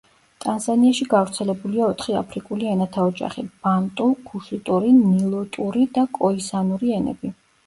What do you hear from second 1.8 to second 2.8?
ოთხი აფრიკული